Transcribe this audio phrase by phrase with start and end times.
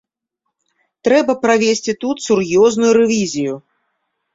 [1.09, 3.53] Трэба правесці тут сур'ёзную рэвізію.